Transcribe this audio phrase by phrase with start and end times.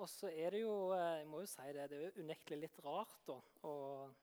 [0.00, 2.58] og så er det jo eh, jeg må jo si det, det er jo unektelig
[2.62, 3.36] litt rart, da.
[3.68, 4.14] Og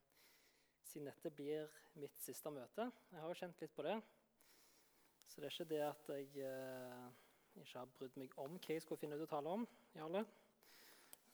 [0.87, 1.69] siden dette blir
[2.01, 2.87] mitt siste møte.
[3.11, 3.97] Jeg har jo kjent litt på det.
[5.27, 7.07] Så det er ikke det at jeg eh,
[7.61, 9.65] ikke har brydd meg om hva jeg skulle finne ut å tale om.
[9.97, 10.23] Jarle.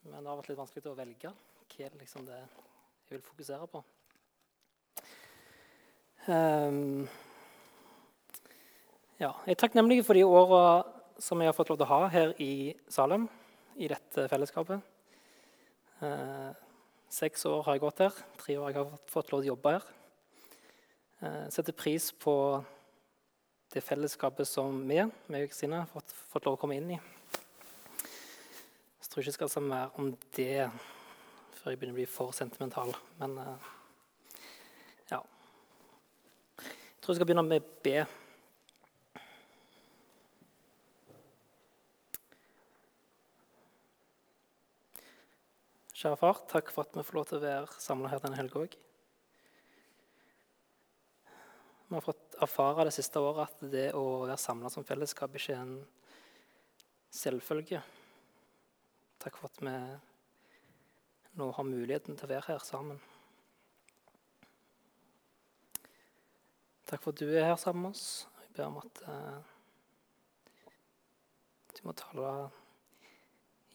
[0.04, 1.32] Men det har vært litt vanskelig å velge
[1.74, 3.84] hva liksom det jeg vil fokusere på.
[6.24, 7.08] Um,
[9.20, 10.84] ja, jeg er takknemlig for de åra
[11.22, 12.52] som jeg har fått lov til å ha her i
[12.92, 13.30] Salem
[13.78, 14.82] i dette fellesskapet.
[16.04, 16.52] Eh,
[17.14, 18.22] seks år har jeg gått her.
[18.40, 19.86] Tre år har jeg fått lov til å jobbe her.
[21.24, 22.36] Eh, setter pris på
[23.74, 25.00] det fellesskapet som vi,
[25.32, 27.00] meg og Kristine, har fått, fått, lov å komme inn i.
[29.02, 30.68] Jeg tror ikke jeg skal si mer om det
[31.58, 32.94] før jeg begynner å bli for sentimental.
[33.22, 33.72] Men eh,
[35.14, 35.22] ja.
[36.60, 38.02] Jeg tror jeg skal begynne med B.
[46.04, 48.60] Kjære far, takk for at vi får lov til å være samla her denne helga
[48.60, 48.74] òg.
[51.88, 55.54] Vi har fått erfare det siste året at det å være samla som fellesskap ikke
[55.56, 55.78] er en
[57.08, 57.80] selvfølge.
[59.24, 59.76] Takk for at vi
[61.40, 63.00] nå har muligheten til å være her sammen.
[66.92, 68.28] Takk for at du er her sammen med oss.
[68.42, 69.40] Jeg ber om at uh,
[71.80, 72.36] du må tale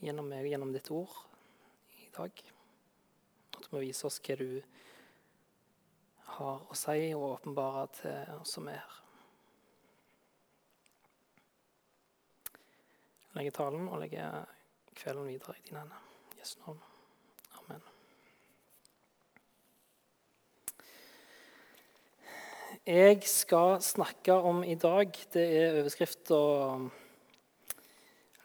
[0.05, 1.17] gjennom meg og gjennom ditt ord
[2.19, 2.45] dag.
[3.57, 4.61] At du må vise oss hva du
[6.39, 8.97] har å si, og åpenbare til oss som er her.
[13.39, 14.49] Jeg talen og legger
[14.99, 16.07] kvelden videre i dine hender.
[16.41, 16.81] Jesu navn.
[17.61, 17.85] Amen.
[22.89, 26.41] Jeg skal snakke om i dag Det er overskrifta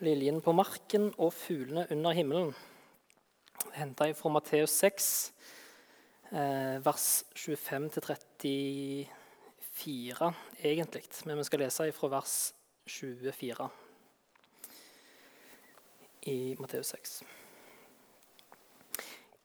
[0.03, 2.53] 'Liljen på marken og fuglene under himmelen'
[3.71, 5.33] henta fra Matteus 6,
[6.31, 9.07] eh, vers 25-34,
[10.57, 11.03] egentlig.
[11.25, 12.53] Men vi skal lese fra vers
[12.85, 13.69] 24
[16.21, 17.23] i Matteus 6.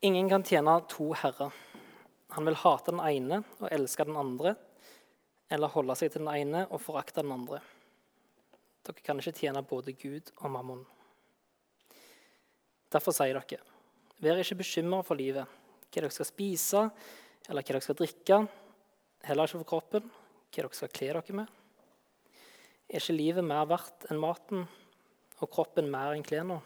[0.00, 1.52] Ingen kan tjene to herrer.
[2.28, 4.54] Han vil hate den ene og elske den andre,
[5.50, 7.58] eller holde seg til den ene og forakte den andre.
[8.86, 10.86] Dere kan ikke tjene både Gud og mammon.
[12.92, 13.64] Derfor sier dere
[14.18, 16.80] Vær ikke bekymra for livet, hva dere skal spise
[17.48, 18.40] eller hva dere skal drikke.
[19.28, 21.54] Heller ikke for kroppen, hva dere skal kle dere med.
[22.88, 24.66] Er ikke livet mer verdt enn maten
[25.38, 26.58] og kroppen mer enn klærne?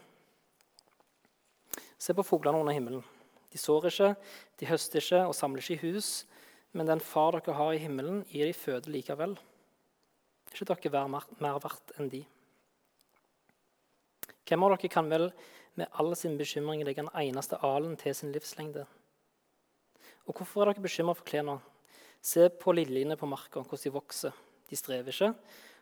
[2.00, 3.04] Se på fuglene under himmelen.
[3.52, 4.12] De sår ikke,
[4.58, 6.24] de høster ikke og samler ikke i hus,
[6.72, 9.36] men den far dere har i himmelen, gir de føde likevel.
[10.52, 12.22] Er ikke dere mer, verdt enn de?
[14.48, 15.28] Hvem av dere kan vel
[15.74, 18.84] med all sin bekymring legge en eneste alen til sin livslengde.
[20.26, 21.58] Og hvorfor er dere bekymra for klærne?
[22.22, 24.34] Se på liljene på marka, hvordan de vokser.
[24.70, 25.32] De strever ikke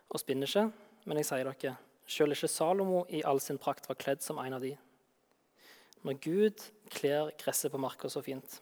[0.09, 0.71] og spinner ikke,
[1.05, 1.75] men jeg sier dere,
[2.07, 4.73] selv ikke Salomo i all sin prakt var kledd som en av de.
[6.01, 8.57] Når Gud kler gresset på marka så fint,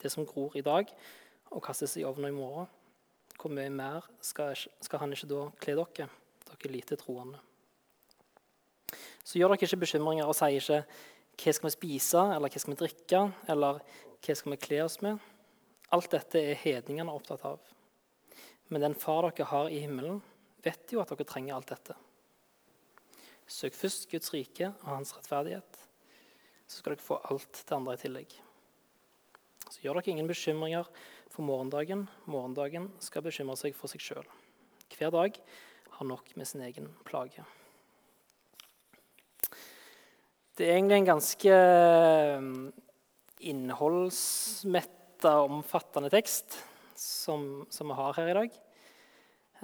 [0.00, 0.88] det som gror i dag
[1.50, 2.70] og kastes i ovnen i morgen,
[3.40, 6.08] hvor mye mer skal, skal han ikke da kle dere,
[6.48, 7.40] dere lite troende?
[9.24, 12.74] Så gjør dere ikke bekymringer og sier ikke hva skal vi spise, eller hva skal
[12.74, 13.80] vi drikke, eller
[14.24, 15.30] hva skal vi kle oss med.
[15.94, 17.62] Alt dette er hedningene opptatt av.
[18.68, 20.20] Men den far dere har i himmelen,
[20.64, 21.96] vet jo at dere trenger alt dette.
[23.50, 25.80] Søk først Guds rike og hans rettferdighet,
[26.64, 28.38] så skal dere få alt det andre i tillegg.
[29.68, 30.88] Så gjør dere ingen bekymringer
[31.32, 32.06] for morgendagen.
[32.30, 34.24] Morgendagen skal bekymre seg for seg sjøl.
[34.94, 35.38] Hver dag
[35.98, 37.44] har nok med sin egen plage.
[40.54, 41.54] Det er egentlig en ganske
[43.42, 46.54] innholdsmetta og omfattende tekst
[46.94, 48.58] som, som, vi har her i dag.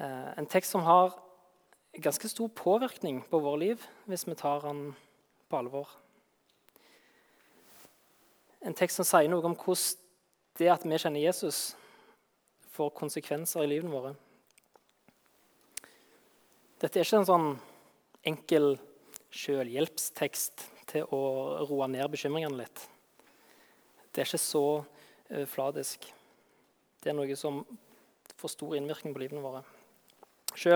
[0.03, 1.15] Eh, en tekst som har
[1.95, 4.81] ganske stor påvirkning på vårt liv hvis vi tar den
[5.47, 5.93] på alvor.
[8.67, 9.95] En tekst som sier noe om hvordan
[10.59, 11.77] det at vi kjenner Jesus,
[12.75, 14.13] får konsekvenser i livene våre.
[16.83, 17.49] Dette er ikke en sånn
[18.27, 18.73] enkel
[19.31, 21.21] selvhjelpstekst til å
[21.69, 22.85] roe ned bekymringene litt.
[24.11, 26.09] Det er ikke så uh, fladisk.
[27.01, 27.63] Det er noe som
[28.41, 29.63] får stor innvirkning på livene våre.
[30.51, 30.67] Vet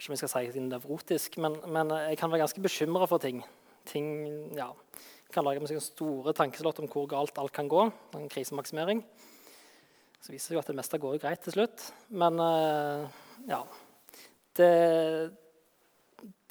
[0.00, 3.20] ikke om jeg skal si det nevrotisk, men, men, jeg kan være ganske bekymra for
[3.22, 3.42] ting.
[3.84, 4.06] ting
[4.56, 4.70] ja,
[5.34, 7.84] kan lage meg store tankeslott om hvor galt alt kan gå.
[8.16, 9.04] En krisemaksimering.
[10.20, 11.84] Så viser det jo at det meste går greit til slutt.
[12.08, 13.06] Men uh,
[13.48, 13.60] ja
[14.56, 14.72] det,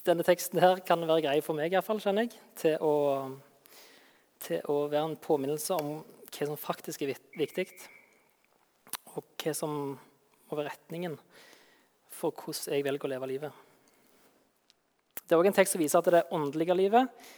[0.10, 2.94] denne teksten her kan være grei for meg, i hvert fall, kjenner jeg, til å,
[4.46, 7.68] til å være en påminnelse om hva som faktisk er viktig,
[9.16, 9.76] og hva som
[10.50, 11.18] må være retningen
[12.20, 13.66] for hvordan jeg velger å leve livet.
[15.22, 17.30] Det er også en tekst som viser at det åndelige livet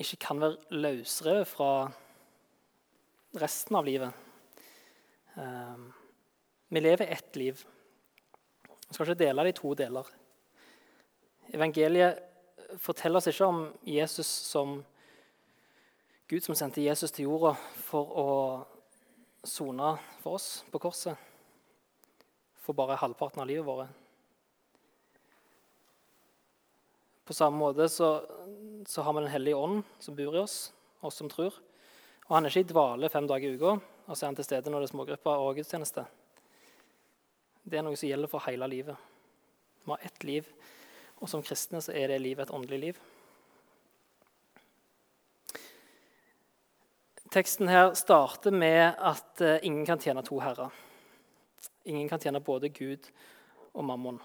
[0.00, 1.70] ikke kan være løsrevet fra
[3.42, 4.10] resten av livet.
[5.38, 5.88] Ehm,
[6.70, 7.64] vi lever ett liv.
[8.88, 10.10] Vi skal ikke dele det i to deler.
[11.52, 12.22] Evangeliet
[12.80, 14.78] forteller oss ikke om Jesus som
[16.30, 17.52] Gud som sendte Jesus til jorda
[17.84, 18.28] for å
[19.44, 19.90] sone
[20.22, 21.20] for oss på korset
[22.64, 23.92] for bare halvparten av livet vårt.
[27.24, 28.08] På samme måte så,
[28.88, 31.52] så har vi Den hellige ånd som bor i oss, oss som tror.
[32.28, 34.48] Og Han er ikke i dvale fem dager i uka, og så er han til
[34.48, 36.04] stede når det er smågrupper og gudstjeneste.
[37.64, 38.96] Det er noe som gjelder for hele livet.
[39.84, 40.48] Vi har ett liv
[41.24, 42.96] og som kristne så er det livet et åndelig liv.
[47.32, 50.68] Teksten her starter med at uh, ingen kan tjene to herrer.
[51.88, 53.08] Ingen kan tjene både Gud
[53.72, 54.20] og mammon.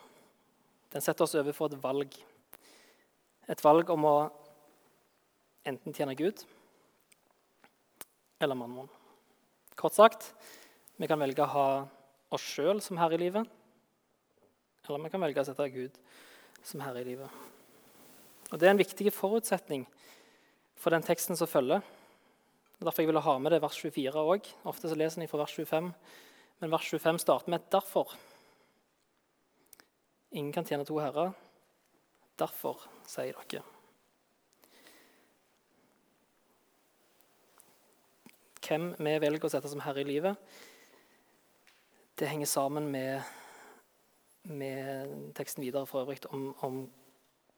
[0.92, 2.20] Den setter oss over for et valg.
[3.50, 4.18] Et valg om å
[5.70, 6.44] enten tjene Gud
[8.44, 8.92] eller mammon.
[9.80, 10.34] Kort sagt
[11.00, 11.68] vi kan velge å ha
[12.36, 13.48] oss sjøl som herre i livet,
[14.84, 15.96] eller vi kan velge å sette Gud
[16.64, 17.30] som herre i livet.
[18.52, 19.86] Og Det er en viktig forutsetning
[20.80, 21.84] for den teksten som følger.
[22.80, 24.48] Er Derfor jeg ville ha med det vers 24 òg.
[24.66, 25.94] Ofte så leser en fra vers 25,
[26.60, 28.16] men vers 25 starter med et 'derfor'.
[30.32, 31.34] Ingen kan tjene to herrer.
[32.38, 33.64] Derfor sier dere.
[38.62, 40.38] Hvem vi velger å sette som herre i livet,
[42.20, 43.24] det henger sammen med
[44.50, 46.82] med teksten videre for øvrig om, om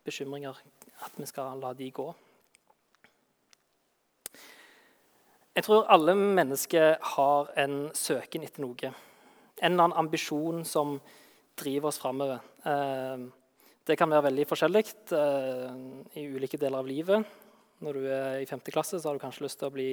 [0.06, 0.58] bekymringer,
[1.06, 2.08] at vi skal la de gå.
[5.52, 8.92] Jeg tror alle mennesker har en søken etter noe.
[9.62, 10.96] En eller annen ambisjon som
[11.60, 12.40] driver oss framover.
[12.64, 13.26] Eh,
[13.88, 14.86] det kan være veldig forskjellig
[15.18, 15.74] eh,
[16.22, 17.28] i ulike deler av livet.
[17.82, 18.62] Når du er i 5.
[18.72, 19.92] klasse, så har du kanskje lyst til å bli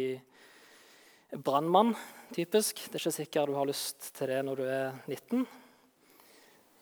[1.43, 1.95] brannmann.
[2.33, 2.85] typisk.
[2.87, 5.47] Det er ikke sikkert du har lyst til det når du er 19.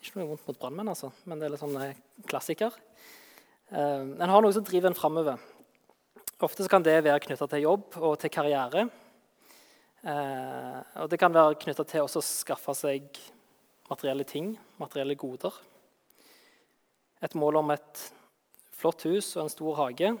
[0.01, 1.97] Ikke noe vondt mot brannmenn, altså, men det er litt sånn eh,
[2.29, 2.75] klassiker.
[3.67, 5.41] Uh, en har noe som driver en framover.
[6.45, 8.85] Ofte kan det være knytta til jobb og til karriere.
[10.05, 13.09] Uh, og det kan være knytta til å skaffe seg
[13.89, 15.55] materielle ting, materielle goder.
[17.25, 18.03] Et mål om et
[18.77, 20.13] flott hus og en stor hage.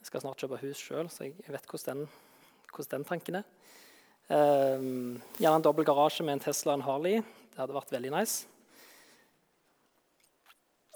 [0.00, 2.14] Jeg skal snart kjøpe hus sjøl, så jeg vet hvordan den,
[2.72, 3.50] hvordan den tanken er.
[4.30, 7.22] Uh, gjerne en dobbel garasje med en Tesla og en Harley.
[7.50, 8.46] Det hadde vært veldig nice.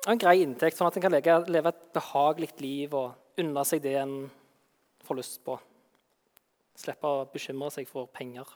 [0.05, 3.81] Og en grei inntekt, sånn at en kan leve et behagelig liv og unne seg
[3.85, 4.19] det en
[5.05, 5.57] får lyst på.
[6.77, 8.49] Slippe å bekymre seg for penger.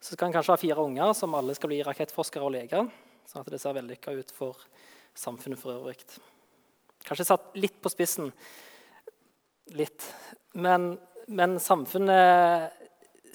[0.00, 2.88] Så skal en kanskje ha fire unger som alle skal bli rakettforskere og leger.
[3.26, 4.60] Sånn at det ser vellykka ut for
[5.16, 5.98] samfunnet for øvrig.
[7.06, 8.30] Kanskje satt litt på spissen.
[9.76, 10.06] Litt.
[10.54, 10.94] Men,
[11.26, 12.72] men samfunnet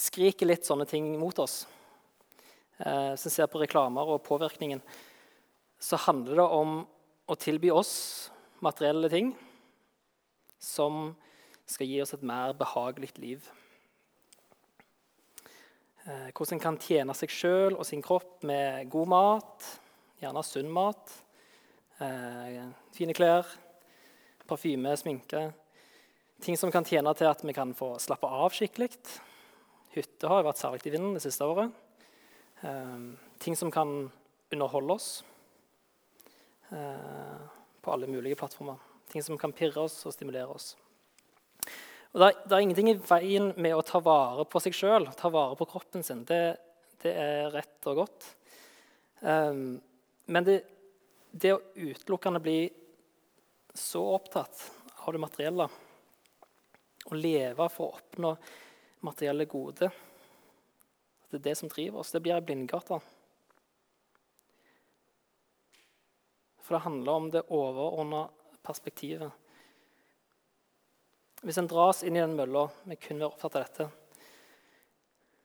[0.01, 1.65] skriker litt sånne ting mot oss.
[2.85, 4.81] Eh, en ser på reklamer og påvirkningen,
[5.81, 6.77] så handler det om
[7.29, 8.31] å tilby oss
[8.61, 9.31] materielle ting
[10.61, 11.11] som
[11.69, 13.45] skal gi oss et mer behagelig liv.
[16.05, 19.67] Eh, hvordan en kan tjene seg sjøl og sin kropp med god mat,
[20.21, 21.13] gjerne sunn mat,
[21.99, 22.65] eh,
[22.97, 23.45] fine klær,
[24.49, 25.51] parfyme, sminke.
[26.41, 28.97] Ting som kan tjene til at vi kan få slappe av skikkelig.
[29.93, 31.69] Hytte har vært særlig i vinden det siste året.
[32.61, 34.11] Ehm, ting som kan
[34.51, 35.23] underholde oss
[36.69, 37.37] eh,
[37.81, 38.77] på alle mulige plattformer.
[39.07, 40.75] Ting som kan pirre oss og stimulere oss.
[42.11, 45.07] Og det, er, det er ingenting i veien med å ta vare på seg sjøl,
[45.17, 46.25] ta vare på kroppen sin.
[46.27, 46.41] Det,
[47.01, 48.27] det er rett og godt.
[49.21, 49.79] Um,
[50.27, 50.57] men det,
[51.31, 52.59] det, å utelukkende bli
[53.73, 54.65] så opptatt
[55.01, 55.67] av det materielle,
[57.07, 58.35] å leve for å oppnå
[59.07, 59.95] materielle goder
[61.31, 62.11] det er det som driver oss.
[62.11, 62.99] Det blir ei blindgate.
[66.61, 68.25] For det handler om det overordna
[68.63, 69.31] perspektivet.
[71.41, 73.87] Hvis en dras inn i den mølla med kun være opptatt av dette,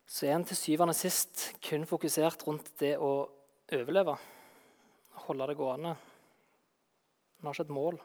[0.06, 3.12] så er en til syvende og sist kun fokusert rundt det å
[3.74, 4.14] overleve.
[5.26, 5.94] Holde det gående.
[7.40, 7.96] En har ikke et mål.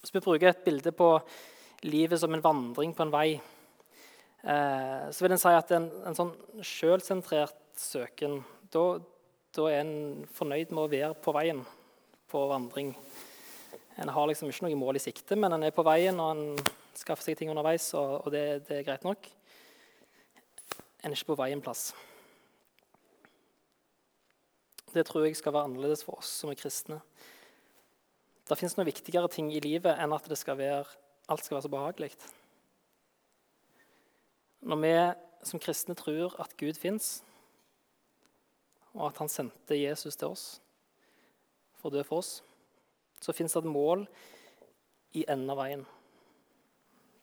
[0.00, 1.10] Hvis vi bruker et bilde på
[1.86, 3.28] livet som en vandring på en vei,
[4.44, 8.42] Eh, så vil en si at en, en sånn sjølsentrert søken
[8.74, 8.98] da,
[9.56, 11.62] da er en fornøyd med å være på veien,
[12.28, 12.92] på vandring.
[14.02, 16.66] En har liksom ikke noe mål i sikte, men en er på veien, og en
[16.98, 19.30] skaffer seg ting underveis, og, og det, det, er greit nok.
[21.00, 21.92] En er ikke på vei en plass.
[24.94, 27.00] Det tror jeg skal være annerledes for oss som er kristne.
[28.44, 30.84] Det fins noe viktigere ting i livet enn at skal være,
[31.32, 32.16] alt skal være så behagelig.
[34.64, 34.92] Når vi
[35.44, 37.18] som kristne tror at Gud fins,
[38.94, 40.44] og at han sendte Jesus til oss
[41.80, 42.38] for å dø for oss,
[43.20, 44.06] så fins det et mål
[45.18, 45.84] i enden av veien.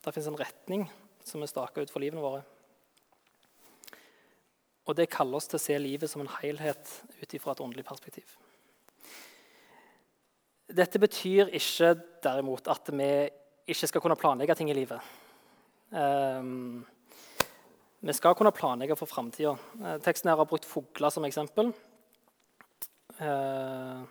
[0.02, 0.86] Det fins en retning
[1.26, 2.44] som er staka ut for livene våre.
[4.90, 7.86] Og det kaller oss til å se livet som en helhet ut ifra et åndelig
[7.88, 8.38] perspektiv.
[10.72, 11.94] Dette betyr ikke
[12.24, 13.12] derimot at vi
[13.72, 15.02] ikke skal kunne planlegge ting i livet.
[15.92, 16.82] Um,
[18.02, 19.52] vi skal kunne planlegge for framtida.
[19.78, 21.68] Eh, teksten her har brukt fugler som eksempel.
[23.22, 24.02] Eh,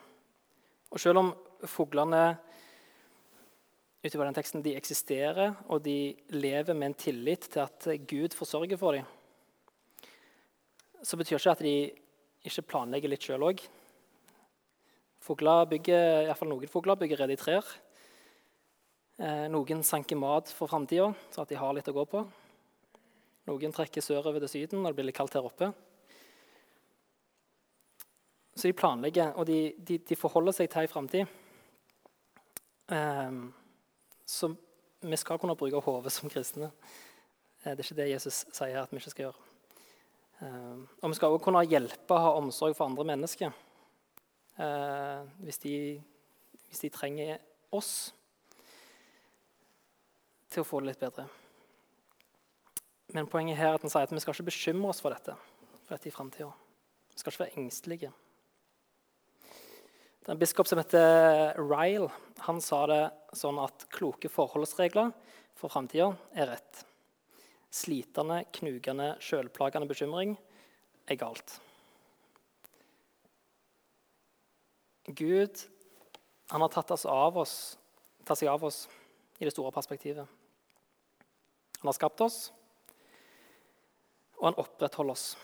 [0.91, 1.33] og selv om
[1.67, 2.39] fuglene
[4.05, 8.79] utover den teksten, de eksisterer, og de lever med en tillit til at Gud forsørger
[8.79, 9.09] for dem,
[11.03, 11.75] så betyr ikke at de
[12.47, 13.65] ikke planlegger litt sjøl òg.
[15.21, 17.67] Noen fugler bygger rede i trær.
[19.19, 22.23] Eh, noen sanker mat for framtida, så at de har litt å gå på.
[23.49, 25.71] Noen trekker sørover til Syden når det blir litt kaldt her oppe.
[28.55, 31.39] Så de planlegger, og de, de, de forholder seg til en framtid.
[32.91, 33.47] Um,
[34.27, 34.51] så
[35.01, 36.69] vi skal kunne bruke hodet som kristne.
[37.65, 39.49] Eh, det er ikke det Jesus sier at vi ikke skal gjøre.
[40.41, 43.51] Um, og vi skal også kunne hjelpe og ha omsorg for andre mennesker
[44.57, 45.75] uh, hvis, de,
[46.69, 47.37] hvis de trenger
[47.77, 48.15] oss
[50.51, 51.29] til å få det litt bedre.
[53.15, 55.35] Men poenget her er at han sier at vi skal ikke bekymre oss for dette,
[55.85, 56.51] for dette i framtida.
[57.11, 58.11] Vi skal ikke være engstelige.
[60.21, 62.11] Det er en biskop som heter Ryle,
[62.45, 63.03] han sa det
[63.35, 65.11] sånn at kloke forholdsregler
[65.59, 66.85] for framtida er rett.
[67.73, 70.37] Slitende, knugende, sjølplagende bekymring
[71.11, 71.57] er galt.
[75.09, 75.65] Gud
[76.51, 77.79] han har tatt, av oss,
[78.27, 78.85] tatt seg av oss
[79.39, 80.27] i det store perspektivet.
[81.81, 82.51] Han har skapt oss,
[84.41, 85.37] og han opprettholder oss.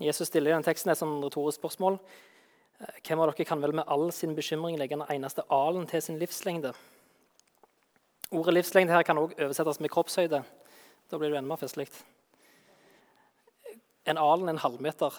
[0.00, 1.98] Jesus stiller i den teksten et sånn retorisk spørsmål.
[2.80, 6.04] Eh, hvem av dere kan vel med all sin bekymring legge en eneste alen til
[6.04, 6.72] sin livslengde?
[8.30, 10.40] Ordet livslengde her kan også oversettes med kroppshøyde.
[11.10, 11.88] Da blir det enda mer festlig.
[14.08, 15.16] En alen er en halvmeter.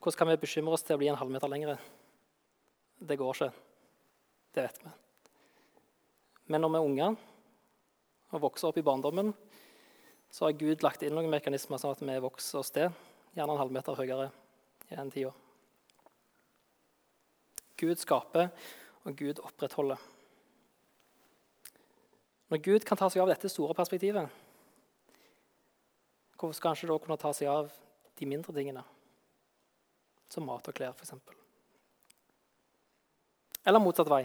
[0.00, 1.76] Hvordan kan vi bekymre oss til å bli en halvmeter lengre?
[2.96, 3.52] Det går ikke.
[4.54, 4.92] Det vet vi.
[6.46, 7.08] Men når vi er unge
[8.32, 9.34] og vokser opp i barndommen,
[10.30, 12.90] så har Gud lagt inn noen mekanismer sånn at vi vokser oss til,
[13.36, 14.30] gjerne en halvmeter høyere
[14.90, 15.32] i den tida.
[17.76, 18.50] Gud skaper,
[19.06, 20.00] og Gud opprettholder.
[22.50, 24.30] Når Gud kan ta seg av dette store perspektivet,
[26.36, 27.72] hvorfor skal han ikke da kunne ta seg av
[28.18, 28.84] de mindre tingene?
[30.32, 31.14] Som mat og klær, f.eks.
[33.66, 34.24] Eller motsatt vei.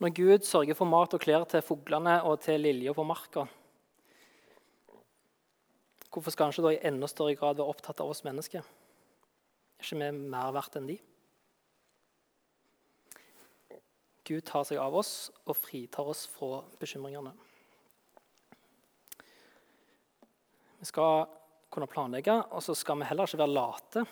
[0.00, 3.44] Når Gud sørger for mat og klær til fuglene og til lilja på marka,
[6.10, 8.66] Hvorfor skal han ikke da i enda større grad være opptatt av oss mennesker?
[8.66, 10.98] Er ikke vi mer verdt enn de?
[14.26, 17.32] Gud tar seg av oss og fritar oss fra bekymringene.
[20.80, 21.24] Vi skal
[21.70, 24.04] kunne planlegge, og så skal vi heller ikke være late.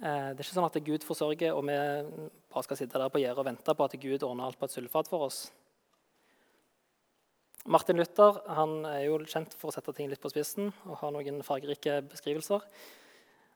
[0.00, 1.76] Eh, det er ikke sånn at Gud forsørger, og vi
[2.52, 4.76] bare skal sitte der på gjerdet og vente på at Gud ordner alt på et
[4.76, 5.42] sølvfat for oss.
[7.68, 11.12] Martin Luther han er jo kjent for å sette ting litt på spissen og har
[11.12, 12.64] noen fargerike beskrivelser.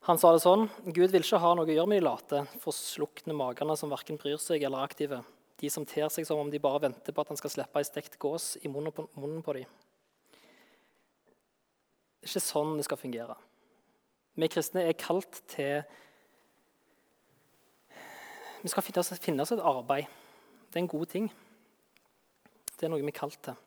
[0.04, 3.36] Han sa det sånn Gud vil ikke ha noe å gjøre med de late, forslukne
[3.36, 5.22] magene som verken bryr seg eller er aktive.
[5.56, 7.88] De som ter seg som om de bare venter på at han skal slippe ei
[7.88, 9.72] stekt gås i munnen på, munnen på dem.
[12.20, 13.38] Det er ikke sånn det skal fungere.
[14.36, 15.84] Vi kristne er kalt til
[18.64, 20.08] Vi skal finne oss, finne oss et arbeid.
[20.72, 21.26] Det er en god ting.
[22.72, 23.63] Det er noe vi er kalt til.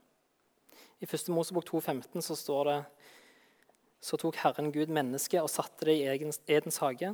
[0.98, 1.30] I 1.
[1.30, 2.78] Mosebok 2,15 så står det
[4.02, 7.12] så tok Herren Gud mennesket og satte det i Edens hage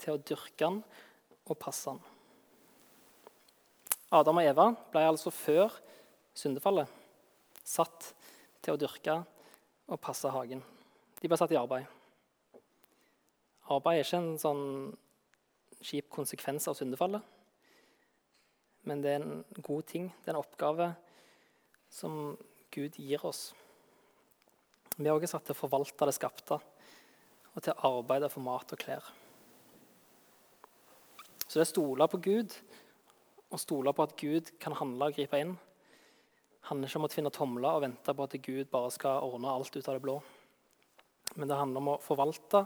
[0.00, 0.80] til å dyrke han
[1.48, 2.00] og passe han.
[4.14, 5.74] Adam og Eva ble altså før
[6.36, 6.88] syndefallet
[7.68, 8.12] satt
[8.64, 9.18] til å dyrke
[9.88, 10.62] og passe hagen.
[11.20, 11.88] De ble satt i arbeid.
[13.68, 14.64] Arbeid er ikke en sånn
[15.84, 17.24] kjip konsekvens av syndefallet.
[18.88, 20.08] Men det er en god ting.
[20.22, 20.92] Det er en oppgave
[21.92, 22.38] som
[22.74, 23.52] Gud gir oss.
[24.96, 28.74] Vi er også satt til å forvalte det skapte og til å arbeide for mat
[28.74, 29.06] og klær.
[31.48, 32.54] Så det å stole på Gud
[33.48, 35.54] og stole på at Gud kan handle og gripe inn,
[36.68, 39.72] handler ikke om å finne tomler og vente på at Gud bare skal ordne alt
[39.72, 40.18] ut av det blå.
[41.36, 42.64] Men det handler om å forvalte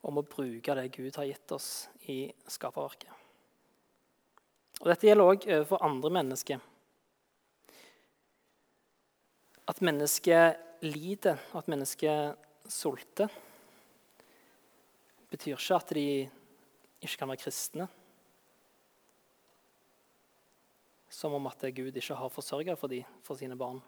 [0.00, 1.70] og om å bruke det Gud har gitt oss
[2.08, 3.10] i skaperverket.
[4.82, 6.60] Og Dette gjelder òg overfor andre mennesker.
[9.66, 12.36] At mennesket lider, at mennesket
[12.70, 13.32] sulter,
[15.30, 16.06] betyr ikke at de
[17.02, 17.88] ikke kan være kristne.
[21.10, 23.82] Som om at Gud ikke har forsørga for, de, for sine barn.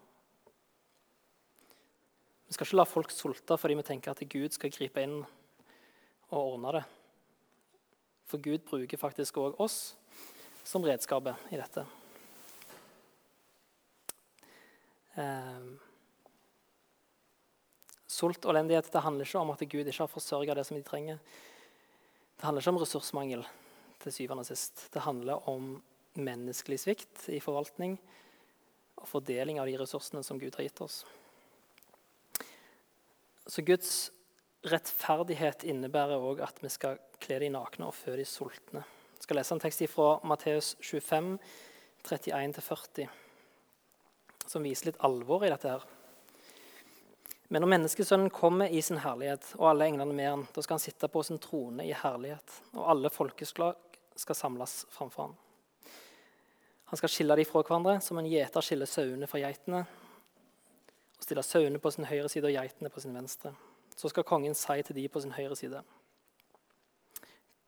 [2.49, 5.18] Vi skal ikke la folk sulte fordi vi tenker at Gud skal gripe inn
[6.30, 6.85] og ordne det.
[8.28, 9.94] For Gud bruker faktisk òg oss
[10.64, 11.85] som redskapet i dette.
[15.18, 15.62] Eh,
[18.08, 20.84] sult og elendighet det handler ikke om at Gud ikke har forsørga det som de
[20.87, 21.18] trenger.
[22.38, 23.46] Det handler ikke om ressursmangel
[24.02, 24.87] til syvende og sist.
[24.94, 25.76] Det handler om
[26.18, 27.96] menneskelig svikt i forvaltning
[28.98, 31.02] og fordeling av de ressursene som Gud har gitt oss.
[33.48, 34.10] Så Guds
[34.68, 38.82] rettferdighet innebærer òg at vi skal kle de nakne og fø de sultne.
[39.18, 41.38] Jeg skal lese en tekst fra Matteus 25,
[42.06, 43.08] 31-40,
[44.49, 45.69] som viser litt alvor i dette.
[45.69, 45.85] her.
[47.49, 50.85] Men når menneskesønnen kommer i sin herlighet, og alle englene med han, da skal han
[50.85, 53.76] sitte på sin trone i herlighet, og alle folkeslag
[54.19, 55.37] skal samles framfor han.
[56.93, 59.85] Han skal skille dem fra hverandre, som en gjeter skiller sauene fra geitene,
[61.19, 63.55] og stille sauene på sin høyre side og geitene på sin venstre.
[63.97, 65.83] Så skal kongen si til de på sin høyre side.: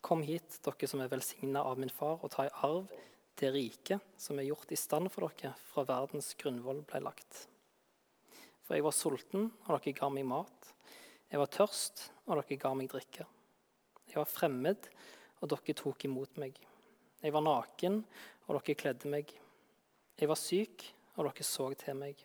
[0.00, 2.88] Kom hit, dere som er velsigna av min far, og ta i arv
[3.40, 7.46] det riket som er gjort i stand for dere fra verdens grunnvoll ble lagt.
[8.66, 10.72] For jeg var sulten, og dere ga meg mat.
[11.30, 13.26] Jeg var tørst, og dere ga meg drikke.
[14.10, 14.90] Jeg var fremmed,
[15.40, 16.58] og dere tok imot meg.
[17.20, 18.02] Jeg var naken,
[18.46, 19.32] og dere kledde meg.
[20.20, 20.84] Jeg var syk,
[21.16, 22.20] og dere så til meg.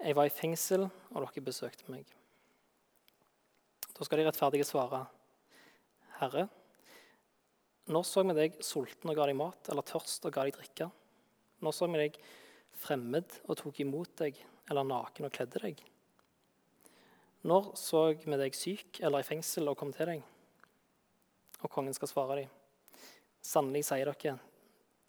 [0.00, 2.08] Jeg var i fengsel, og dere besøkte meg.
[3.92, 5.04] Da skal de rettferdige svare,
[6.20, 6.46] Herre,
[7.90, 10.86] når så vi deg sulten og ga deg mat, eller tørst og ga deg drikke?
[11.60, 12.18] Når så vi deg
[12.80, 14.36] fremmed og tok imot deg,
[14.70, 15.80] eller naken og kledde deg?
[17.50, 20.22] Når så vi deg syk eller i fengsel og kom til deg?
[21.64, 22.52] Og kongen skal svare dem.
[23.42, 24.36] Sannelig sier dere,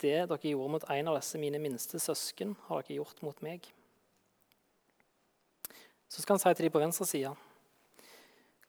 [0.01, 3.67] det dere gjorde mot en av disse mine minste søsken, har dere gjort mot meg.
[6.11, 7.35] Så skal han si til de på venstre side.: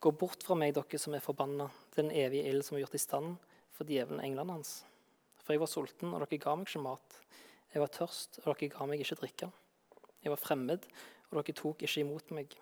[0.03, 3.03] Gå bort fra meg, dere som er forbanna, den evige ild som er gjort i
[3.03, 3.33] stand
[3.73, 4.83] for djevelen englene hans.
[5.43, 7.19] For jeg var sulten, og dere ga meg ikke mat.
[7.73, 9.51] Jeg var tørst, og dere ga meg ikke drikke.
[10.23, 10.87] Jeg var fremmed,
[11.31, 12.55] og dere tok ikke imot meg.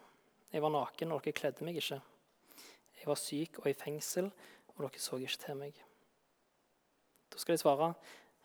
[0.51, 2.01] Jeg var naken, og dere kledde meg ikke.
[3.01, 4.31] Jeg var syk og i fengsel,
[4.75, 5.83] og dere så ikke til meg.
[7.31, 7.93] Da skal de svare,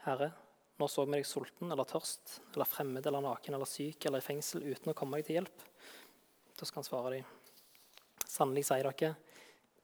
[0.06, 0.34] Herre,
[0.78, 4.25] når så vi deg sulten eller tørst eller fremmed eller naken eller syk eller i
[4.25, 5.63] fengsel uten å komme deg til hjelp?
[6.56, 7.32] Da skal han svare dem.
[8.28, 9.15] Sannelig sier dere,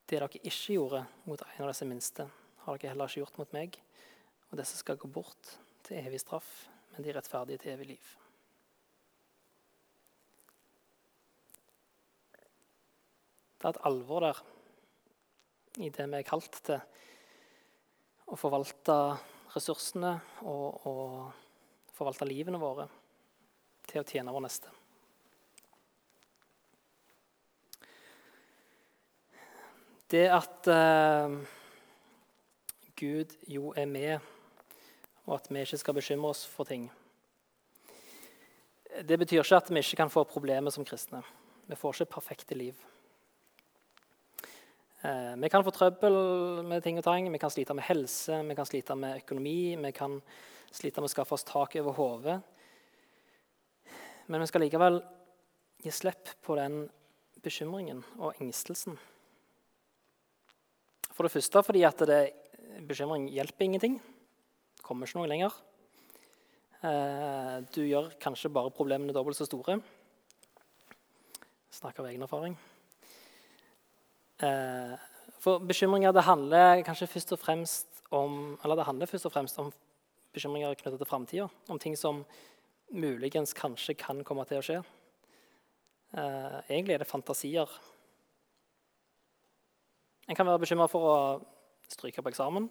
[0.05, 2.27] det dere ikke gjorde mot en av disse minste,
[2.65, 3.77] har dere heller ikke gjort mot meg.
[4.51, 5.55] Og disse skal gå bort
[5.87, 6.49] til evig straff,
[6.91, 8.09] men de rettferdige til evig liv.
[13.61, 14.41] Det er et alvor der
[15.79, 16.81] i det vi er kalt til
[18.31, 18.95] å forvalte
[19.53, 20.15] ressursene
[20.47, 22.87] og, og forvalte livene våre
[23.87, 24.71] til å tjene vår neste.
[30.11, 31.37] Det at uh,
[33.01, 34.19] Gud jo er med,
[35.25, 36.85] og at vi ikke skal bekymre oss for ting
[39.07, 41.21] Det betyr ikke at vi ikke kan få problemer som kristne.
[41.65, 42.75] Vi får ikke perfekte liv.
[45.01, 46.13] Eh, vi kan få trøbbel
[46.67, 49.91] med ting og tang, vi kan slite med helse, vi kan slite med økonomi, vi
[49.91, 50.19] kan
[50.71, 52.35] slite med å skaffe oss tak over hodet.
[54.27, 55.01] Men vi skal likevel
[55.81, 56.83] gi slipp på den
[57.41, 58.99] bekymringen og engstelsen.
[61.11, 62.21] For det første fordi at det,
[62.87, 63.99] bekymring hjelper ingenting.
[64.81, 65.55] Kommer ikke noe lenger.
[66.81, 69.77] Eh, du gjør kanskje bare problemene dobbelt så store.
[71.69, 72.57] Jeg snakker av egen erfaring.
[74.41, 74.95] Eh,
[75.41, 79.59] for bekymringer det handler kanskje først og fremst om eller det handler først og fremst
[79.61, 79.69] om
[80.33, 81.47] bekymringer knyttet til framtida.
[81.69, 82.25] Om ting som
[82.91, 84.81] muligens kanskje kan komme til å skje.
[86.17, 87.69] Eh, egentlig er det fantasier.
[90.27, 91.17] En kan være bekymra for å
[91.91, 92.69] stryke på eksamen.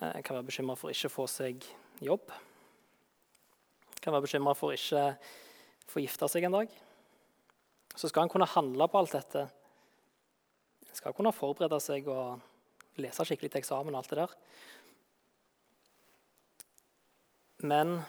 [0.00, 1.64] Eh, en kan være bekymra for ikke å få seg
[2.00, 2.32] jobb.
[3.90, 5.16] En kan være bekymra for ikke å
[5.90, 6.76] få gifte seg en dag.
[7.96, 9.48] Så skal en kunne handle på alt dette
[10.90, 12.40] En skal kunne forberede seg og
[12.98, 14.32] lese skikkelig til eksamen og alt det der.
[17.62, 18.00] Men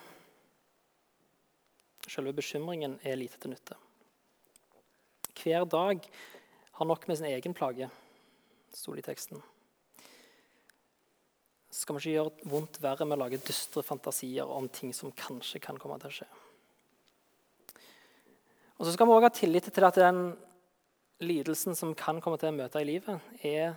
[2.09, 3.77] selve bekymringen er lite til nytte.
[5.41, 6.09] Hver dag
[6.79, 7.89] har nok med sin egen plage,
[8.73, 9.41] sto det i teksten.
[11.71, 15.61] Skal vi ikke gjøre vondt verre med å lage dystre fantasier om ting som kanskje
[15.63, 16.27] kan komme til å skje.
[18.75, 20.21] Og så skal vi også ha tillit til at den
[21.21, 23.75] lidelsen som kan komme til å møte i livet, er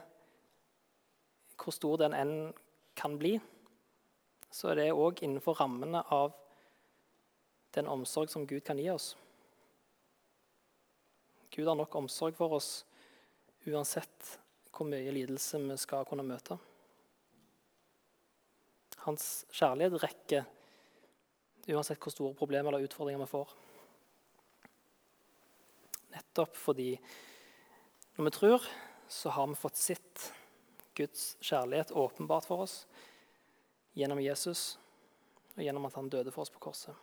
[1.61, 2.35] hvor stor den enn
[2.99, 3.37] kan bli.
[4.51, 6.33] Så er det òg innenfor rammene av
[7.77, 9.13] den omsorg som Gud kan gi oss.
[11.55, 12.71] Gud har nok omsorg for oss
[13.69, 14.39] uansett
[14.75, 16.59] hvor mye lidelse vi skal kunne møte.
[19.05, 20.47] Hans kjærlighet rekker
[21.73, 23.53] uansett hvor store problemer eller utfordringer vi får.
[26.15, 26.93] Nettopp fordi
[28.15, 28.67] når vi tror,
[29.09, 30.29] så har vi fått sitt
[30.95, 32.85] Guds kjærlighet åpenbart for oss
[33.99, 34.77] gjennom Jesus
[35.57, 36.95] og gjennom at han døde for oss på korset.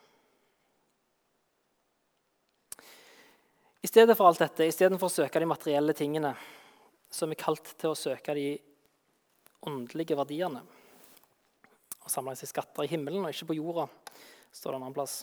[3.82, 6.36] I stedet for alt dette, istedenfor å søke de materielle tingene,
[7.10, 8.46] så er vi kalt til å søke de
[9.68, 10.62] åndelige verdiene.
[12.02, 13.88] Og samle seg skatter i himmelen og ikke på jorda,
[14.52, 15.22] står det en annen plass.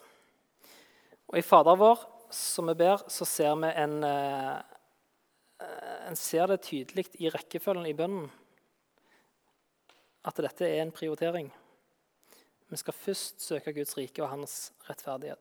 [1.28, 4.60] Og i Fader vår, som vi ber, så ser vi en, eh,
[6.08, 8.30] en ser det tydelig i rekkefølgen i bønnen
[10.28, 11.50] at dette er en prioritering.
[12.68, 15.40] Vi skal først søke Guds rike og hans rettferdighet.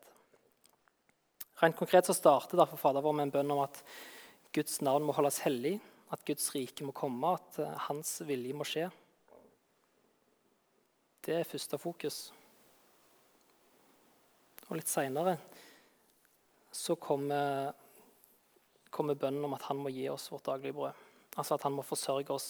[1.59, 3.81] Rent konkret så starter derfor Fader vår med en bønn om at
[4.55, 5.79] Guds navn må holdes hellig,
[6.13, 8.87] at Guds rike må komme, at eh, hans vilje må skje.
[11.27, 12.17] Det er første fokus.
[14.69, 15.33] Og litt seinere
[16.71, 17.73] så kommer,
[18.87, 21.01] kommer bønnen om at han må gi oss vårt daglige brød.
[21.35, 22.47] Altså at han må forsørge oss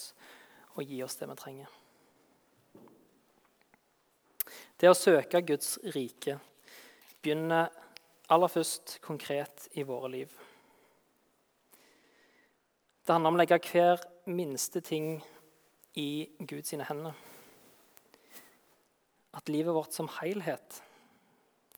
[0.75, 1.71] og gi oss det vi trenger.
[4.77, 6.37] Det å søke Guds rike
[7.25, 7.73] begynner
[8.29, 10.35] aller først konkret i våre liv.
[13.01, 15.15] Det handler om å legge hver minste ting
[15.97, 17.26] i Guds hender.
[19.37, 20.81] At livet vårt som helhet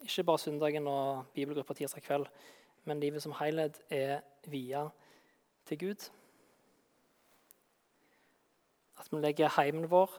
[0.06, 2.28] ikke bare søndagen og bibelgruppa tirsdag kveld,
[2.88, 4.86] men livet som helhet er via
[5.68, 6.06] til Gud.
[9.00, 10.16] At vi legger heimen vår,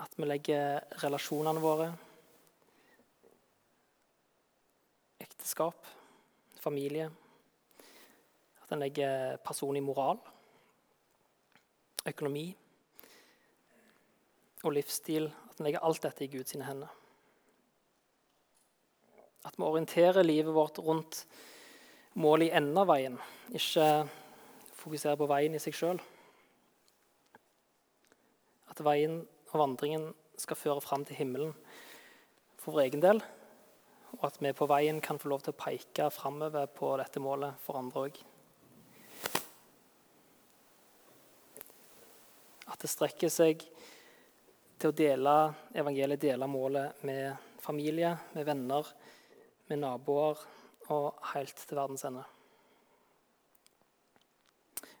[0.00, 1.92] at vi legger relasjonene våre,
[5.20, 5.86] ekteskap,
[6.60, 7.10] familie
[8.62, 10.16] At en legger personlig moral,
[12.08, 12.54] økonomi
[14.64, 15.30] og livsstil.
[15.50, 16.90] At en legger alt dette i Guds hender.
[19.44, 21.24] At vi orienterer livet vårt rundt
[22.14, 23.16] målet i enden av veien,
[23.52, 24.06] ikke
[24.78, 26.00] fokuserer på veien i seg sjøl.
[28.72, 29.20] At veien
[29.52, 31.52] og vandringen skal føre fram til himmelen
[32.58, 33.20] for vår egen del,
[34.16, 37.58] og at vi på veien kan få lov til å peke framover på dette målet
[37.62, 38.22] for andre òg.
[42.70, 43.66] At det strekker seg
[44.84, 45.34] til å dele
[45.80, 48.88] evangeliet, dele målet med familie, med venner,
[49.70, 50.42] med naboer
[50.92, 52.24] og helt til verdens ende.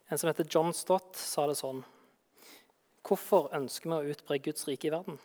[0.08, 1.82] En som heter John Stott, sa det sånn
[3.04, 5.20] Hvorfor ønsker vi å utbre Guds rike i verden?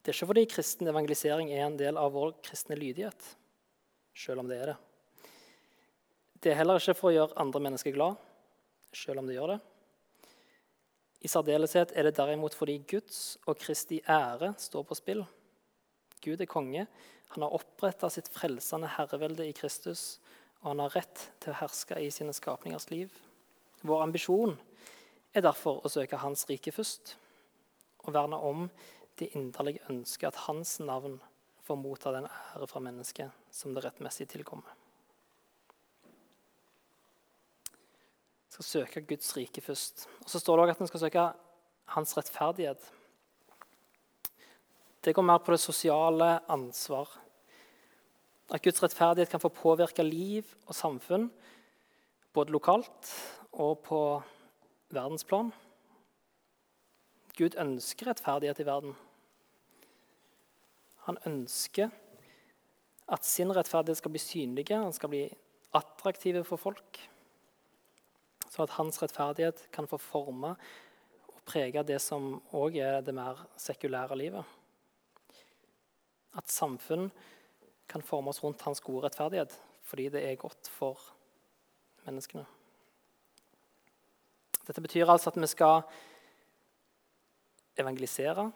[0.00, 3.28] Det er ikke fordi kristen evangelisering er en del av vår kristne lydighet,
[4.16, 4.78] selv om det er det.
[6.40, 8.16] Det er heller ikke for å gjøre andre mennesker glad,
[8.96, 9.60] selv om det gjør det.
[11.24, 15.24] I særdeleshet er det derimot fordi Guds og Kristi ære står på spill.
[16.24, 16.86] Gud er konge,
[17.32, 20.20] han har oppretta sitt frelsende herrevelde i Kristus,
[20.60, 23.08] og han har rett til å herske i sine skapningers liv.
[23.82, 24.54] Vår ambisjon
[25.34, 27.16] er derfor å søke Hans rike først
[28.04, 28.68] og verne om
[29.18, 31.18] det inderlige ønsket at Hans navn
[31.64, 34.83] får motta den ære fra mennesket som det rettmessig tilkommer.
[38.54, 40.06] Skal søke Guds rike først.
[40.22, 41.32] Og Så står det også at en skal søke
[41.84, 42.92] Hans rettferdighet.
[45.04, 47.10] Det går mer på det sosiale ansvar.
[48.50, 51.30] At Guds rettferdighet kan få påvirke liv og samfunn,
[52.32, 53.10] både lokalt
[53.52, 54.22] og på
[54.90, 55.52] verdensplan.
[57.36, 58.94] Gud ønsker rettferdighet i verden.
[61.04, 61.90] Han ønsker
[63.08, 65.26] at sin rettferdighet skal bli synlig, han skal bli
[65.74, 67.02] attraktiv for folk.
[68.54, 70.54] Sånn at hans rettferdighet kan få forme
[71.32, 74.60] og prege det som òg er det mer sekulære livet
[76.38, 77.08] at samfunn
[77.90, 81.00] kan forme oss rundt hans gode rettferdighet fordi det er godt for
[82.06, 82.44] menneskene.
[84.64, 85.82] Dette betyr altså at vi skal
[87.76, 88.46] evangelisere.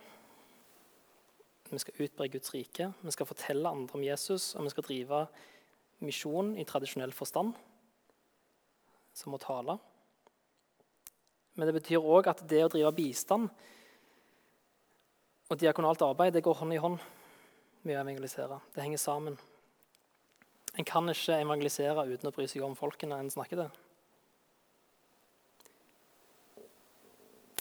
[1.69, 5.27] Vi skal utbre Guds rike, vi skal fortelle andre om Jesus, og vi skal drive
[6.01, 7.53] misjon i tradisjonell forstand,
[9.19, 9.79] som å tale.
[11.59, 13.51] Men det betyr òg at det å drive bistand
[15.49, 17.03] og diakonalt arbeid det går hånd i hånd
[17.83, 18.61] med å evangelisere.
[18.75, 19.39] Det henger sammen.
[20.79, 23.85] En kan ikke evangelisere uten å bry seg om folkene en snakker til.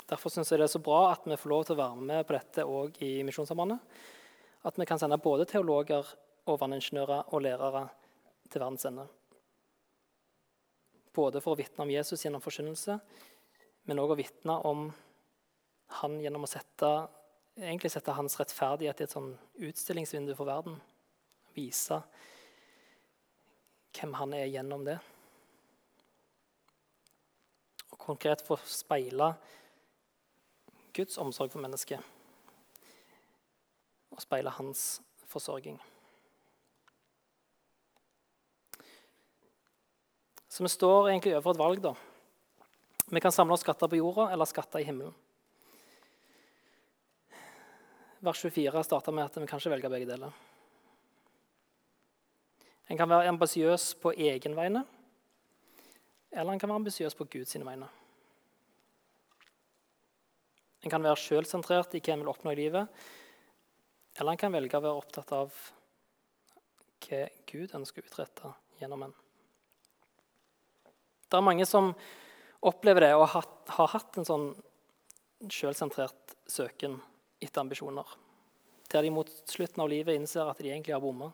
[0.07, 2.27] Derfor syns jeg det er så bra at vi får lov til å være med
[2.27, 3.81] på dette òg i Misjonssambandet.
[4.67, 6.05] At vi kan sende både teologer
[6.47, 7.87] og vanningeniører og lærere
[8.47, 9.07] til verdens ende.
[11.17, 12.99] Både for å vitne om Jesus gjennom forkynnelse,
[13.89, 14.87] men òg å vitne om
[16.01, 16.91] han gjennom å sette,
[17.89, 19.31] sette hans rettferdighet i et sånn
[19.65, 20.77] utstillingsvindu for verden.
[21.57, 22.01] Vise
[23.97, 24.99] hvem han er gjennom det.
[27.89, 29.31] Og konkret få speile
[30.93, 32.13] Guds omsorg for mennesket
[34.13, 34.97] og speile hans
[35.29, 35.77] forsørging.
[40.57, 41.81] Så vi står egentlig overfor et valg.
[41.81, 41.91] da.
[43.13, 45.13] Vi kan samle oss skatter på jorda eller skatter i himmelen.
[48.25, 50.31] Vers 24 starter med at vi kan ikke velge begge deler.
[52.89, 54.81] En kan være ambisiøs på egen vegne,
[56.31, 57.91] eller en kan være ambisiøs på Guds vegne.
[60.81, 63.05] En kan være sjølsentrert i hva en vil oppnå i livet,
[64.17, 65.53] eller en kan velge å være opptatt av
[67.05, 69.17] hva Gud ønsker å utrette gjennom en.
[71.27, 71.91] Det er mange som
[72.67, 74.47] opplever det og har hatt en sånn
[75.51, 76.97] sjølsentrert søken
[77.43, 78.07] etter ambisjoner.
[78.87, 81.29] Der de mot slutten av livet innser at de egentlig har bomma.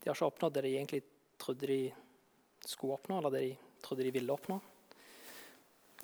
[0.00, 1.02] De har ikke oppnådd det de egentlig
[1.38, 1.80] trodde de
[2.64, 4.58] skulle oppnå, eller det de trodde de ville oppnå.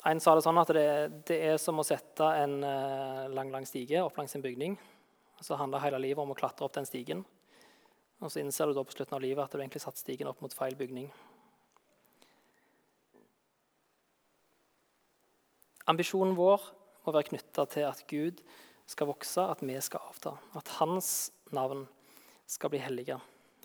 [0.05, 0.89] En sa det sånn at det,
[1.31, 4.77] det er som å sette en uh, lang lang stige opp langs en bygning.
[5.41, 7.25] Så handler hele livet om å klatre opp den stigen.
[8.21, 10.43] Og så innser du da på slutten av livet at du egentlig satt stigen opp
[10.45, 11.09] mot feil bygning.
[15.91, 16.63] Ambisjonen vår
[17.05, 18.41] må være knytta til at Gud
[18.89, 20.35] skal vokse, at vi skal avta.
[20.57, 21.85] At hans navn
[22.49, 23.19] skal bli hellige.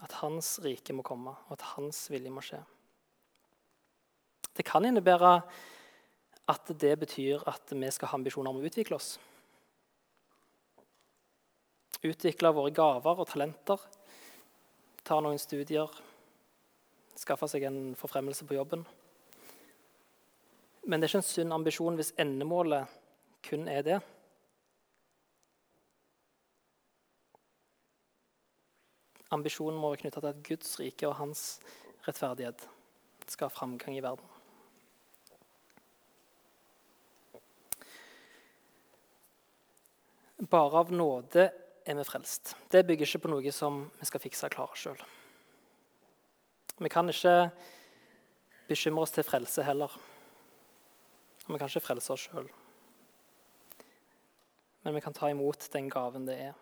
[0.03, 2.60] At hans rike må komme, og at hans vilje må skje.
[4.55, 5.39] Det kan innebære
[6.49, 9.13] at det betyr at vi skal ha ambisjoner om å utvikle oss.
[12.03, 13.79] Utvikle våre gaver og talenter.
[15.03, 15.91] Ta noen studier.
[17.19, 18.86] Skaffe seg en forfremmelse på jobben.
[20.89, 22.89] Men det er ikke en sunn ambisjon hvis endemålet
[23.45, 23.99] kun er det.
[29.30, 31.43] Ambisjonen må være knytta til at Guds rike og hans
[32.08, 32.65] rettferdighet
[33.30, 34.25] skal ha framgang i verden.
[40.49, 41.49] Bare av nåde
[41.86, 42.56] er vi frelst.
[42.73, 45.02] Det bygger ikke på noe som vi skal fikse og klare sjøl.
[46.80, 47.52] Vi kan ikke
[48.69, 49.93] bekymre oss til frelse heller.
[51.49, 52.45] Og vi kan ikke frelse oss sjøl.
[54.85, 56.59] Men vi kan ta imot den gaven det er.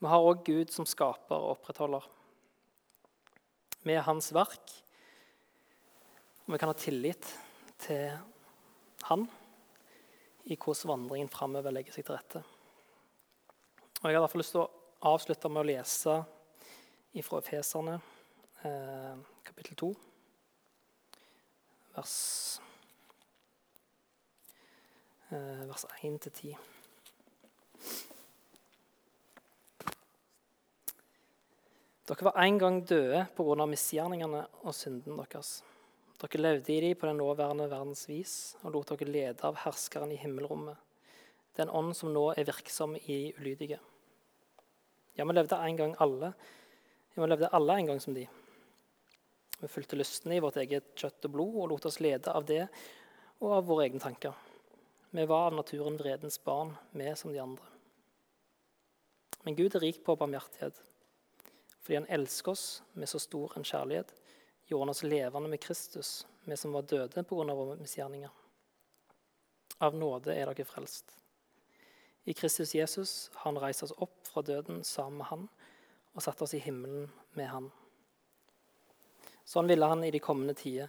[0.00, 2.06] Vi har òg Gud som skaper og opprettholder.
[3.84, 4.72] Vi er hans verk,
[6.46, 7.28] og vi kan ha tillit
[7.84, 8.16] til
[9.10, 9.28] han
[10.48, 12.42] i hvordan vandringen framover legger seg til rette.
[14.00, 16.16] Og Jeg har derfor lyst til å avslutte med å lese
[17.22, 18.00] fra Efeserne,
[18.64, 19.94] eh, kapittel 2,
[21.94, 22.18] vers
[25.32, 26.56] vers 1-10.
[32.12, 33.66] Dere var en gang døde pga.
[33.66, 35.62] misgjerningene og synden deres.
[36.20, 40.12] Dere levde i dem på den nåværende verdens vis og lot dere lede av herskeren
[40.12, 40.76] i himmelrommet,
[41.56, 43.80] den ånd som nå er virksom i ulydige.
[45.16, 46.34] Ja, vi levde en gang alle.
[47.14, 48.28] Ja, vi levde alle en gang som de.
[49.60, 52.64] Vi fulgte lystne i vårt eget kjøtt og blod og lot oss lede av det
[53.40, 54.51] og av våre egne tanker.
[55.14, 57.66] Vi var av naturen vredens barn, vi som de andre.
[59.42, 60.78] Men Gud er rik på barmhjertighet.
[61.82, 64.14] Fordi han elsker oss med så stor en kjærlighet,
[64.70, 67.54] gjorde han oss levende med Kristus, vi som var døde pga.
[67.54, 68.30] våre misgjerninger.
[69.84, 71.12] Av nåde er dere frelst.
[72.24, 75.48] I Kristus Jesus har han reist oss opp fra døden sammen med han
[76.14, 77.70] og satt oss i himmelen med han.
[79.44, 80.88] Sånn ville han i de kommende tider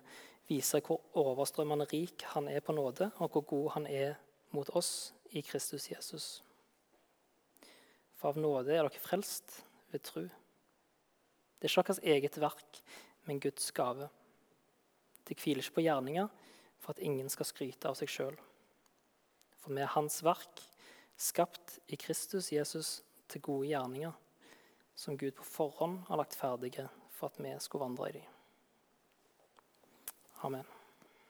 [0.49, 4.15] vise hvor overstrømmende rik han er på nåde, og hvor god han er
[4.53, 6.43] mot oss i Kristus Jesus.
[8.19, 10.25] For av nåde er dere frelst ved tro.
[11.59, 12.81] Det er ikke deres eget verk,
[13.27, 14.09] men Guds gave.
[15.23, 16.27] Det hviler ikke på gjerninger
[16.83, 18.37] for at ingen skal skryte av seg sjøl.
[19.63, 20.59] For vi er Hans verk,
[21.15, 22.97] skapt i Kristus Jesus
[23.31, 24.11] til gode gjerninger,
[24.95, 28.32] som Gud på forhånd har lagt ferdige for at vi skulle vandre i dem.
[30.43, 30.72] Amen.